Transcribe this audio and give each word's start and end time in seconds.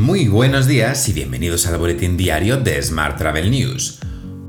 Muy 0.00 0.28
buenos 0.28 0.66
días 0.66 1.06
y 1.10 1.12
bienvenidos 1.12 1.66
al 1.66 1.76
boletín 1.76 2.16
diario 2.16 2.56
de 2.56 2.82
Smart 2.82 3.18
Travel 3.18 3.50
News. 3.50 3.98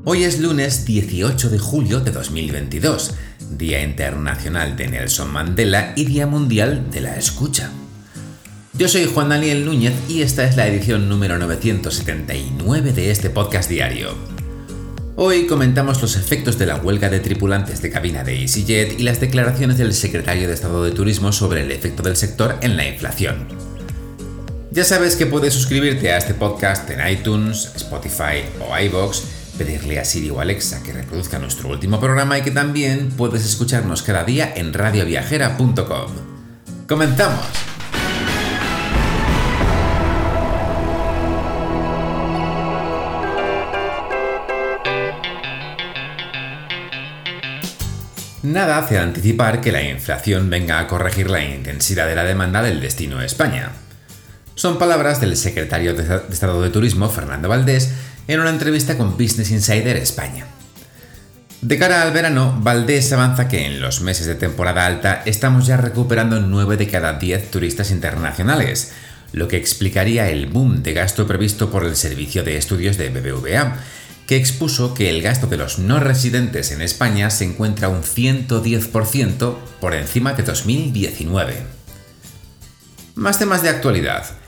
Hoy 0.05 0.23
es 0.23 0.39
lunes 0.39 0.85
18 0.85 1.49
de 1.49 1.59
julio 1.59 1.99
de 1.99 2.11
2022, 2.11 3.15
Día 3.57 3.83
Internacional 3.83 4.77
de 4.77 4.87
Nelson 4.87 5.29
Mandela 5.29 5.91
y 5.97 6.05
Día 6.05 6.25
Mundial 6.25 6.89
de 6.89 7.01
la 7.01 7.17
Escucha. 7.17 7.69
Yo 8.71 8.87
soy 8.87 9.03
Juan 9.13 9.27
Daniel 9.27 9.65
Núñez 9.65 9.93
y 10.07 10.21
esta 10.21 10.45
es 10.45 10.55
la 10.55 10.67
edición 10.67 11.09
número 11.09 11.37
979 11.37 12.93
de 12.93 13.11
este 13.11 13.29
podcast 13.29 13.69
diario. 13.69 14.15
Hoy 15.17 15.47
comentamos 15.47 16.01
los 16.01 16.15
efectos 16.15 16.57
de 16.57 16.67
la 16.67 16.77
huelga 16.77 17.09
de 17.09 17.19
tripulantes 17.19 17.81
de 17.81 17.91
cabina 17.91 18.23
de 18.23 18.39
EasyJet 18.39 19.01
y 19.01 19.03
las 19.03 19.19
declaraciones 19.19 19.77
del 19.77 19.93
secretario 19.93 20.47
de 20.47 20.53
Estado 20.53 20.81
de 20.85 20.91
Turismo 20.91 21.33
sobre 21.33 21.63
el 21.63 21.71
efecto 21.71 22.03
del 22.03 22.15
sector 22.15 22.57
en 22.61 22.77
la 22.77 22.87
inflación. 22.87 23.70
Ya 24.73 24.85
sabes 24.85 25.17
que 25.17 25.25
puedes 25.25 25.53
suscribirte 25.53 26.13
a 26.13 26.17
este 26.17 26.33
podcast 26.33 26.89
en 26.91 27.05
iTunes, 27.05 27.73
Spotify 27.75 28.45
o 28.61 28.79
iVoox, 28.79 29.19
pedirle 29.57 29.99
a 29.99 30.05
Siri 30.05 30.29
o 30.29 30.39
Alexa 30.39 30.81
que 30.81 30.93
reproduzca 30.93 31.39
nuestro 31.39 31.67
último 31.67 31.99
programa 31.99 32.37
y 32.37 32.41
que 32.41 32.51
también 32.51 33.09
puedes 33.17 33.43
escucharnos 33.43 34.01
cada 34.01 34.23
día 34.23 34.53
en 34.55 34.71
radioviajera.com. 34.71 36.11
¡Comenzamos! 36.87 37.45
Nada 48.41 48.77
hace 48.77 48.97
anticipar 48.97 49.59
que 49.59 49.73
la 49.73 49.83
inflación 49.83 50.49
venga 50.49 50.79
a 50.79 50.87
corregir 50.87 51.29
la 51.29 51.43
intensidad 51.43 52.07
de 52.07 52.15
la 52.15 52.23
demanda 52.23 52.61
del 52.61 52.79
destino 52.79 53.19
a 53.19 53.25
España. 53.25 53.73
Son 54.61 54.77
palabras 54.77 55.19
del 55.19 55.35
secretario 55.37 55.95
de 55.95 56.03
Estado 56.31 56.61
de 56.61 56.69
Turismo, 56.69 57.09
Fernando 57.09 57.49
Valdés, 57.49 57.93
en 58.27 58.41
una 58.41 58.51
entrevista 58.51 58.95
con 58.95 59.17
Business 59.17 59.49
Insider 59.49 59.97
España. 59.97 60.45
De 61.63 61.79
cara 61.79 62.03
al 62.03 62.11
verano, 62.13 62.59
Valdés 62.61 63.11
avanza 63.11 63.47
que 63.47 63.65
en 63.65 63.81
los 63.81 64.01
meses 64.01 64.27
de 64.27 64.35
temporada 64.35 64.85
alta 64.85 65.23
estamos 65.25 65.65
ya 65.65 65.77
recuperando 65.77 66.39
9 66.39 66.77
de 66.77 66.87
cada 66.87 67.13
10 67.13 67.49
turistas 67.49 67.89
internacionales, 67.89 68.91
lo 69.33 69.47
que 69.47 69.57
explicaría 69.57 70.29
el 70.29 70.45
boom 70.45 70.83
de 70.83 70.93
gasto 70.93 71.25
previsto 71.25 71.71
por 71.71 71.83
el 71.83 71.95
Servicio 71.95 72.43
de 72.43 72.57
Estudios 72.57 72.97
de 72.97 73.09
BBVA, 73.09 73.77
que 74.27 74.35
expuso 74.35 74.93
que 74.93 75.09
el 75.09 75.23
gasto 75.23 75.47
de 75.47 75.57
los 75.57 75.79
no 75.79 75.99
residentes 75.99 76.71
en 76.71 76.83
España 76.83 77.31
se 77.31 77.45
encuentra 77.45 77.89
un 77.89 78.03
110% 78.03 79.55
por 79.79 79.95
encima 79.95 80.33
de 80.33 80.43
2019. 80.43 81.63
Más 83.15 83.39
temas 83.39 83.63
de 83.63 83.69
actualidad. 83.69 84.40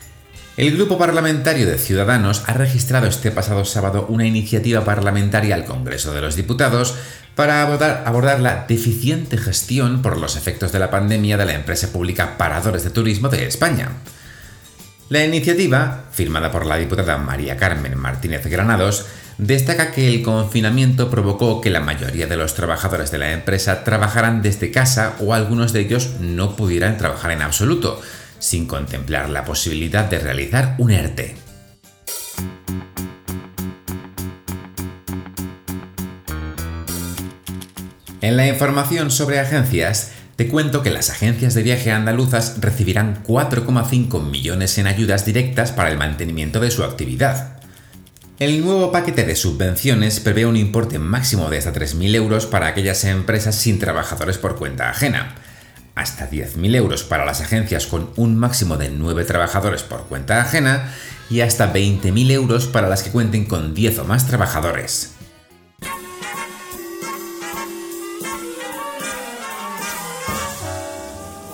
El 0.56 0.76
Grupo 0.76 1.00
Parlamentario 1.00 1.66
de 1.66 1.80
Ciudadanos 1.80 2.44
ha 2.46 2.54
registrado 2.54 3.08
este 3.08 3.32
pasado 3.32 3.66
sábado 3.66 4.06
una 4.08 4.28
iniciativa 4.28 4.86
parlamentaria 4.86 5.56
al 5.56 5.66
Congreso 5.66 6.14
de 6.14 6.22
los 6.22 6.36
Diputados 6.36 6.94
para 7.34 7.64
abordar, 7.64 8.40
la 8.40 8.66
deficiente 8.68 9.40
gestión 9.40 10.04
por 10.04 10.20
los 10.20 10.36
efectos 10.36 10.72
de 10.72 10.78
la 10.78 10.92
pandemia 10.92 11.38
de 11.38 11.46
la 11.46 11.56
empresa 11.56 11.92
pública 11.92 12.38
Paradores 12.38 12.84
de 12.84 12.92
Turismo 12.92 13.30
de 13.30 13.48
España. 13.48 13.94
La 15.09 15.26
iniciativa, 15.26 16.04
firmada 16.12 16.52
por 16.52 16.68
la 16.68 16.78
diputada 16.78 17.18
María 17.18 17.58
Carmen 17.58 17.98
Martínez 17.98 18.46
Granados, 18.46 19.08
destaca 19.40 19.90
que 19.90 20.08
el 20.08 20.22
confinamiento 20.22 21.09
provocó 21.09 21.62
que 21.62 21.72
la 21.72 21.80
mayoría 21.80 22.28
de 22.28 22.38
los 22.38 22.54
trabajadores 22.54 23.09
de 23.09 23.18
la 23.18 23.31
empresa 23.31 23.84
trabajaran 23.84 24.44
desde 24.44 24.70
casa 24.70 25.16
o 25.20 25.34
algunos 25.34 25.74
de 25.74 25.80
ellos 25.80 26.12
no 26.20 26.56
pudieran 26.56 27.00
trabajar 27.00 27.31
en 27.31 27.42
absoluto, 27.42 28.00
sin 28.44 28.67
contemplar 28.67 29.30
la 29.30 29.45
posibilidad 29.45 30.03
de 30.03 30.19
realizar 30.19 30.75
un 30.77 30.91
ERTE. 30.91 31.36
En 38.19 38.38
la 38.38 38.47
información 38.47 39.12
sobre 39.12 39.40
agencias, 39.40 40.12
te 40.35 40.47
cuento 40.47 40.81
que 40.81 40.91
las 40.91 41.09
agencias 41.09 41.53
de 41.53 41.63
viaje 41.63 41.91
andaluzas 41.91 42.59
recibirán 42.59 43.23
4,5 43.23 44.29
millones 44.29 44.78
en 44.78 44.88
ayudas 44.88 45.25
directas 45.25 45.72
para 45.72 45.89
el 45.89 45.97
mantenimiento 45.97 46.59
de 46.59 46.72
su 46.72 46.84
actividad. 46.84 47.62
El 48.39 48.62
nuevo 48.62 48.91
paquete 48.91 49.23
de 49.23 49.38
subvenciones 49.38 50.19
prevé 50.19 50.45
un 50.45 50.57
importe 50.57 51.00
máximo 51.00 51.50
de 51.50 51.59
hasta 51.59 51.73
3.000 51.73 52.16
euros 52.16 52.45
para 52.45 52.68
aquellas 52.68 53.06
empresas 53.06 53.56
sin 53.56 53.79
trabajadores 53.79 54.38
por 54.38 54.57
cuenta 54.57 54.89
ajena, 54.89 55.35
hasta 55.96 56.30
10.000 56.30 56.76
euros 56.76 57.04
para 57.04 57.26
las 57.26 57.42
agencias 57.42 57.88
con 57.88 58.09
un 58.16 58.38
máximo 58.38 58.78
de 58.78 58.90
9 58.90 59.26
trabajadores 59.26 59.84
por 59.84 60.08
cuenta 60.08 60.42
ajena 60.42 60.94
y 61.30 61.42
hasta 61.42 61.74
20.000 61.74 62.31
euros 62.31 62.68
para 62.68 62.90
las 62.90 63.04
que 63.04 63.12
cuenten 63.12 63.46
con 63.46 63.74
10 63.74 64.00
o 64.00 64.04
más 64.06 64.28
trabajadores. 64.28 65.14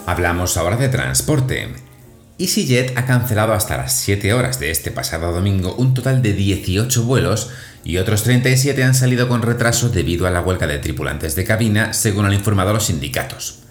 Hablamos 0.05 0.57
ahora 0.57 0.75
de 0.75 0.89
transporte. 0.89 1.69
EasyJet 2.39 2.97
ha 2.97 3.05
cancelado 3.05 3.53
hasta 3.53 3.77
las 3.77 3.93
7 3.93 4.33
horas 4.33 4.59
de 4.59 4.71
este 4.71 4.91
pasado 4.91 5.31
domingo 5.31 5.75
un 5.75 5.93
total 5.93 6.21
de 6.21 6.33
18 6.33 7.03
vuelos 7.03 7.51
y 7.83 7.97
otros 7.97 8.23
37 8.23 8.83
han 8.83 8.95
salido 8.95 9.27
con 9.27 9.41
retraso 9.41 9.89
debido 9.89 10.25
a 10.25 10.31
la 10.31 10.41
huelga 10.41 10.65
de 10.65 10.79
tripulantes 10.79 11.35
de 11.35 11.43
cabina, 11.43 11.93
según 11.93 12.25
han 12.25 12.33
informado 12.33 12.73
los 12.73 12.85
sindicatos. 12.85 13.68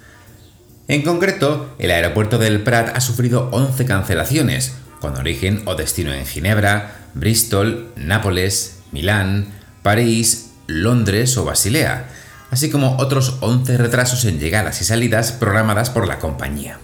En 0.88 1.02
concreto, 1.02 1.68
el 1.78 1.90
aeropuerto 1.90 2.38
del 2.38 2.62
Prat 2.62 2.96
ha 2.96 3.00
sufrido 3.02 3.50
11 3.52 3.84
cancelaciones, 3.84 4.72
con 5.00 5.16
origen 5.16 5.60
o 5.66 5.74
destino 5.74 6.14
en 6.14 6.24
Ginebra, 6.24 7.10
Bristol, 7.12 7.92
Nápoles, 7.94 8.78
Milán, 8.90 9.48
París, 9.82 10.52
Londres 10.66 11.36
o 11.36 11.44
Basilea, 11.44 12.08
así 12.50 12.70
como 12.70 12.96
otros 12.96 13.36
11 13.40 13.76
retrasos 13.76 14.24
en 14.24 14.40
llegadas 14.40 14.80
y 14.80 14.84
salidas 14.86 15.32
programadas 15.32 15.90
por 15.90 16.08
la 16.08 16.18
compañía. 16.18 16.78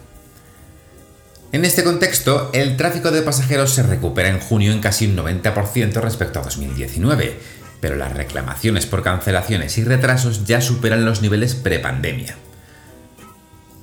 En 1.52 1.64
este 1.64 1.82
contexto, 1.82 2.50
el 2.52 2.76
tráfico 2.76 3.10
de 3.10 3.22
pasajeros 3.22 3.70
se 3.70 3.84
recupera 3.84 4.28
en 4.28 4.40
junio 4.40 4.72
en 4.72 4.80
casi 4.80 5.06
un 5.06 5.16
90% 5.16 5.94
respecto 6.02 6.40
a 6.40 6.42
2019, 6.42 7.38
pero 7.80 7.96
las 7.96 8.12
reclamaciones 8.12 8.84
por 8.84 9.02
cancelaciones 9.02 9.78
y 9.78 9.84
retrasos 9.84 10.44
ya 10.44 10.60
superan 10.60 11.06
los 11.06 11.22
niveles 11.22 11.54
prepandemia. 11.54 12.36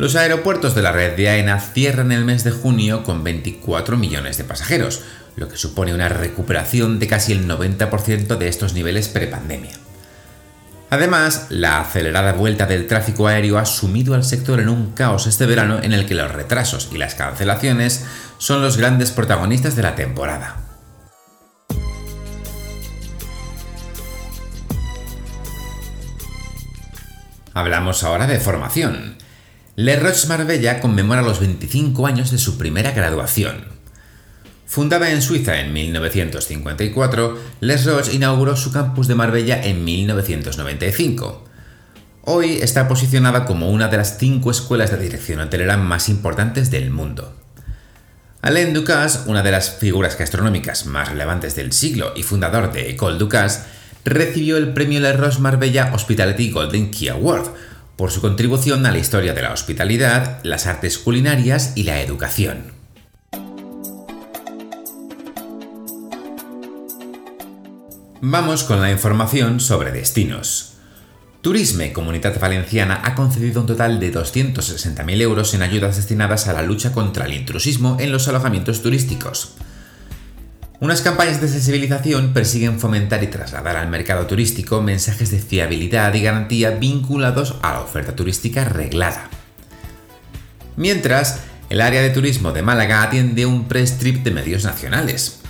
Los 0.02 0.16
aeropuertos 0.16 0.74
de 0.74 0.82
la 0.82 0.92
red 0.92 1.16
de 1.16 1.30
AENA 1.30 1.60
cierran 1.60 2.12
el 2.12 2.26
mes 2.26 2.44
de 2.44 2.50
junio 2.50 3.04
con 3.04 3.24
24 3.24 3.98
millones 3.98 4.36
de 4.36 4.44
pasajeros, 4.44 5.04
lo 5.36 5.48
que 5.48 5.58
supone 5.58 5.94
una 5.94 6.10
recuperación 6.10 6.98
de 6.98 7.08
casi 7.08 7.34
el 7.34 7.48
90% 7.48 8.36
de 8.36 8.48
estos 8.48 8.74
niveles 8.74 9.10
prepandemia. 9.10 9.76
Además, 10.90 11.46
la 11.50 11.82
acelerada 11.82 12.34
vuelta 12.34 12.66
del 12.66 12.88
tráfico 12.88 13.28
aéreo 13.28 13.60
ha 13.60 13.66
sumido 13.66 14.16
al 14.16 14.24
sector 14.24 14.60
en 14.60 14.70
un 14.70 14.94
caos 14.94 15.28
este 15.28 15.46
verano 15.46 15.78
en 15.84 15.94
el 15.94 16.08
que 16.08 16.16
los 16.16 16.32
retrasos 16.32 16.90
y 16.92 16.98
las 16.98 17.14
cancelaciones 17.14 18.04
son 18.40 18.64
los 18.64 18.78
grandes 18.78 19.12
protagonistas 19.12 19.76
de 19.76 19.84
la 19.84 19.94
temporada. 19.94 20.58
Hablamos 27.54 28.04
ahora 28.04 28.26
de 28.26 28.40
formación. 28.40 29.21
Le 29.78 29.96
Roche 29.96 30.28
Marbella 30.28 30.82
conmemora 30.82 31.22
los 31.22 31.40
25 31.40 32.06
años 32.06 32.30
de 32.30 32.38
su 32.38 32.58
primera 32.58 32.92
graduación. 32.92 33.64
Fundada 34.66 35.12
en 35.12 35.22
Suiza 35.22 35.62
en 35.62 35.72
1954, 35.72 37.40
Les 37.62 37.86
Roches 37.86 38.14
inauguró 38.14 38.58
su 38.58 38.74
campus 38.74 39.08
de 39.08 39.16
Marbella 39.16 39.62
en 39.64 39.86
1995. 39.86 41.46
Hoy 42.24 42.58
está 42.62 42.90
posicionada 42.90 43.46
como 43.46 43.72
una 43.72 43.88
de 43.88 43.96
las 43.96 44.18
cinco 44.18 44.52
escuelas 44.52 44.92
de 44.92 44.98
dirección 44.98 45.40
hotelera 45.40 45.78
más 45.78 46.10
importantes 46.10 46.70
del 46.70 46.92
mundo. 46.92 47.34
Alain 48.42 48.74
Ducasse, 48.74 49.22
una 49.28 49.42
de 49.42 49.52
las 49.52 49.70
figuras 49.70 50.18
gastronómicas 50.18 50.86
más 50.86 51.08
relevantes 51.08 51.56
del 51.56 51.72
siglo 51.72 52.12
y 52.18 52.24
fundador 52.24 52.74
de 52.74 52.90
École 52.90 53.18
Ducasse, 53.18 53.62
recibió 54.04 54.58
el 54.58 54.74
premio 54.74 55.00
Le 55.00 55.14
Roche 55.14 55.40
Marbella 55.40 55.92
Hospitality 55.94 56.52
Golden 56.52 56.92
Key 56.92 57.08
Award 57.08 57.52
por 58.02 58.10
su 58.10 58.20
contribución 58.20 58.84
a 58.88 58.92
la 58.92 58.98
historia 58.98 59.36
de 59.36 59.44
la 59.44 59.54
hospitalidad, 59.54 60.40
las 60.42 60.66
artes 60.66 60.98
culinarias 60.98 61.74
y 61.76 61.84
la 61.84 62.02
educación. 62.02 62.74
Vamos 68.20 68.64
con 68.64 68.82
la 68.82 68.90
información 68.90 69.60
sobre 69.60 69.92
destinos. 69.92 70.78
Turisme 71.42 71.94
Comunidad 71.94 72.40
Valenciana 72.40 73.02
ha 73.04 73.14
concedido 73.14 73.62
un 73.62 73.68
total 73.68 74.00
de 74.00 74.12
260.000 74.12 75.22
euros 75.22 75.54
en 75.54 75.62
ayudas 75.62 75.98
destinadas 75.98 76.48
a 76.48 76.54
la 76.54 76.64
lucha 76.64 76.94
contra 76.94 77.28
el 77.28 77.34
intrusismo 77.36 77.98
en 78.00 78.12
los 78.12 78.28
alojamientos 78.28 78.82
turísticos. 78.82 79.54
Unas 80.82 81.02
campañas 81.02 81.40
de 81.40 81.48
sensibilización 81.48 82.34
persiguen 82.34 82.80
fomentar 82.80 83.24
y 83.24 83.28
trasladar 83.28 83.78
al 83.78 83.88
mercado 83.88 84.26
turístico 84.26 84.82
mensajes 84.82 85.30
de 85.30 85.38
fiabilidad 85.38 86.12
y 86.16 86.24
garantía 86.24 86.72
vinculados 86.72 87.54
a 87.62 87.74
la 87.74 87.82
oferta 87.82 88.16
turística 88.16 88.66
reglada. 88.66 89.30
Mientras, 90.78 91.42
el 91.70 91.82
área 91.82 92.02
de 92.02 92.10
turismo 92.10 92.52
de 92.52 92.64
Málaga 92.64 93.04
atiende 93.04 93.46
un 93.46 93.68
press 93.68 94.00
trip 94.00 94.24
de 94.24 94.32
medios 94.32 94.64
nacionales. 94.64 95.42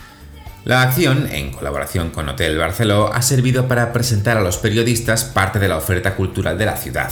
La 0.65 0.81
acción, 0.81 1.29
en 1.31 1.53
colaboración 1.53 2.09
con 2.09 2.27
Hotel 2.27 2.57
Barceló, 2.57 3.13
ha 3.13 3.21
servido 3.21 3.69
para 3.69 3.93
presentar 3.93 4.35
a 4.35 4.41
los 4.41 4.57
periodistas 4.57 5.23
parte 5.23 5.59
de 5.59 5.69
la 5.69 5.77
oferta 5.77 6.17
cultural 6.17 6.57
de 6.57 6.65
la 6.65 6.75
ciudad. 6.75 7.09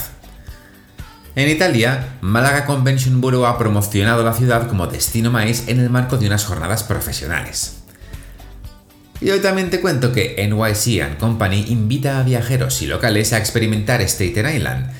En 1.35 1.47
Italia, 1.47 2.17
Málaga 2.19 2.65
Convention 2.65 3.21
Bureau 3.21 3.45
ha 3.45 3.57
promocionado 3.57 4.25
la 4.25 4.33
ciudad 4.33 4.67
como 4.67 4.87
destino 4.87 5.31
maíz 5.31 5.69
en 5.69 5.79
el 5.79 5.89
marco 5.89 6.17
de 6.17 6.27
unas 6.27 6.43
jornadas 6.43 6.83
profesionales. 6.83 7.78
Y 9.21 9.31
hoy 9.31 9.39
también 9.41 9.69
te 9.69 9.81
cuento 9.81 10.13
que 10.13 10.35
NYC 10.47 11.17
Company 11.17 11.65
invita 11.67 12.19
a 12.19 12.23
viajeros 12.23 12.81
y 12.81 12.87
locales 12.87 13.33
a 13.33 13.37
experimentar 13.37 14.01
Staten 14.01 14.55
Island, 14.55 14.91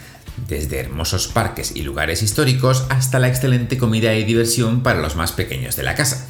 desde 0.47 0.79
hermosos 0.79 1.27
parques 1.27 1.75
y 1.75 1.83
lugares 1.83 2.21
históricos 2.21 2.85
hasta 2.89 3.19
la 3.19 3.29
excelente 3.29 3.77
comida 3.77 4.13
y 4.15 4.25
diversión 4.25 4.83
para 4.83 4.99
los 4.99 5.15
más 5.15 5.31
pequeños 5.31 5.77
de 5.77 5.83
la 5.83 5.95
casa. 5.95 6.27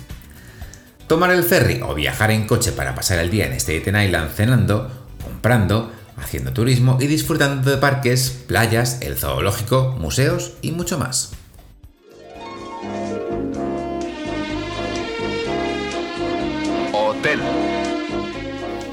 Tomar 1.07 1.31
el 1.31 1.43
ferry 1.43 1.81
o 1.81 1.95
viajar 1.95 2.29
en 2.29 2.45
coche 2.45 2.71
para 2.71 2.93
pasar 2.93 3.17
el 3.17 3.31
día 3.31 3.47
en 3.47 3.59
Staten 3.59 3.99
Island 3.99 4.31
cenando, 4.35 5.07
comprando, 5.23 5.91
haciendo 6.15 6.53
turismo 6.53 6.99
y 7.01 7.07
disfrutando 7.07 7.71
de 7.71 7.77
parques, 7.77 8.29
playas, 8.45 8.99
el 9.01 9.17
zoológico, 9.17 9.95
museos 9.99 10.53
y 10.61 10.71
mucho 10.71 10.99
más. 10.99 11.31
Hotel. 16.93 17.39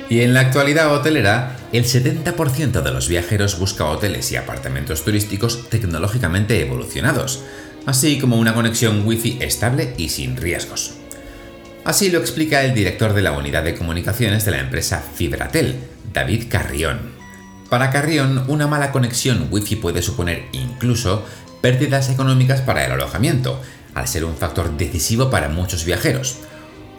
Y 0.08 0.20
en 0.20 0.34
la 0.34 0.40
actualidad 0.40 0.94
hotelera, 0.94 1.56
el 1.72 1.84
70% 1.84 2.82
de 2.82 2.92
los 2.92 3.08
viajeros 3.08 3.58
busca 3.58 3.86
hoteles 3.86 4.30
y 4.30 4.36
apartamentos 4.36 5.04
turísticos 5.04 5.68
tecnológicamente 5.68 6.60
evolucionados, 6.60 7.42
así 7.86 8.18
como 8.20 8.36
una 8.36 8.54
conexión 8.54 9.06
wifi 9.06 9.38
estable 9.40 9.94
y 9.96 10.08
sin 10.08 10.36
riesgos. 10.36 10.94
Así 11.84 12.10
lo 12.10 12.18
explica 12.18 12.64
el 12.64 12.74
director 12.74 13.14
de 13.14 13.22
la 13.22 13.32
unidad 13.32 13.62
de 13.62 13.74
comunicaciones 13.74 14.44
de 14.44 14.50
la 14.52 14.60
empresa 14.60 15.02
Fibratel, 15.14 15.76
David 16.12 16.46
Carrión. 16.48 17.12
Para 17.68 17.90
Carrión, 17.90 18.44
una 18.46 18.68
mala 18.68 18.92
conexión 18.92 19.48
Wi-Fi 19.50 19.76
puede 19.76 20.02
suponer 20.02 20.44
incluso 20.52 21.24
pérdidas 21.60 22.10
económicas 22.10 22.60
para 22.60 22.84
el 22.84 22.92
alojamiento, 22.92 23.60
al 23.94 24.06
ser 24.06 24.24
un 24.24 24.36
factor 24.36 24.76
decisivo 24.76 25.30
para 25.30 25.48
muchos 25.48 25.84
viajeros. 25.84 26.38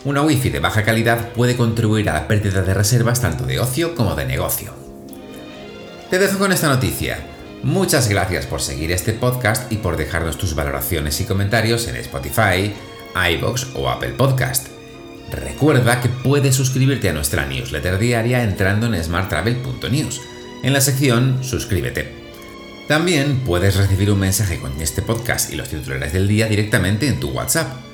Una 0.05 0.21
Wi-Fi 0.21 0.49
de 0.49 0.59
baja 0.59 0.83
calidad 0.83 1.29
puede 1.33 1.57
contribuir 1.57 2.09
a 2.09 2.13
la 2.13 2.27
pérdida 2.27 2.61
de 2.61 2.73
reservas 2.73 3.21
tanto 3.21 3.45
de 3.45 3.59
ocio 3.59 3.95
como 3.95 4.15
de 4.15 4.25
negocio. 4.25 4.73
Te 6.09 6.19
dejo 6.19 6.37
con 6.37 6.51
esta 6.51 6.69
noticia. 6.69 7.19
Muchas 7.63 8.07
gracias 8.07 8.45
por 8.45 8.61
seguir 8.61 8.91
este 8.91 9.13
podcast 9.13 9.71
y 9.71 9.77
por 9.77 9.97
dejarnos 9.97 10.37
tus 10.37 10.55
valoraciones 10.55 11.19
y 11.19 11.25
comentarios 11.25 11.87
en 11.87 11.95
Spotify, 11.97 12.73
iBox 13.33 13.75
o 13.75 13.89
Apple 13.89 14.11
Podcast. 14.11 14.67
Recuerda 15.31 15.99
que 15.99 16.09
puedes 16.09 16.55
suscribirte 16.55 17.09
a 17.09 17.13
nuestra 17.13 17.45
newsletter 17.45 17.97
diaria 17.97 18.43
entrando 18.43 18.85
en 18.85 19.03
smarttravel.news, 19.03 20.21
en 20.63 20.73
la 20.73 20.79
sección 20.79 21.43
Suscríbete. 21.43 22.13
También 22.87 23.39
puedes 23.39 23.75
recibir 23.75 24.11
un 24.11 24.19
mensaje 24.19 24.59
con 24.59 24.79
este 24.81 25.01
podcast 25.01 25.51
y 25.51 25.57
los 25.57 25.67
titulares 25.67 26.13
del 26.13 26.27
día 26.27 26.47
directamente 26.47 27.07
en 27.07 27.19
tu 27.19 27.31
WhatsApp. 27.31 27.86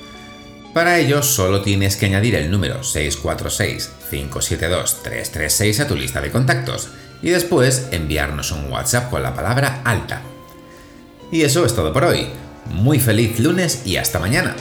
Para 0.74 0.98
ello 0.98 1.22
solo 1.22 1.62
tienes 1.62 1.96
que 1.96 2.04
añadir 2.06 2.34
el 2.34 2.50
número 2.50 2.80
646-572-336 2.80 5.78
a 5.78 5.86
tu 5.86 5.94
lista 5.94 6.20
de 6.20 6.32
contactos 6.32 6.88
y 7.22 7.30
después 7.30 7.86
enviarnos 7.92 8.50
un 8.50 8.72
WhatsApp 8.72 9.08
con 9.08 9.22
la 9.22 9.36
palabra 9.36 9.82
alta. 9.84 10.22
Y 11.30 11.42
eso 11.42 11.64
es 11.64 11.76
todo 11.76 11.92
por 11.92 12.02
hoy. 12.02 12.26
Muy 12.66 12.98
feliz 12.98 13.38
lunes 13.38 13.82
y 13.86 13.98
hasta 13.98 14.18
mañana. 14.18 14.56